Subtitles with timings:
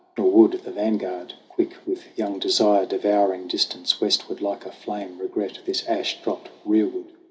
[0.17, 5.19] Nor would the vanguard, quick with young de sire, Devouring distance westward like a flame,
[5.19, 7.05] Regret this ash dropped rearward.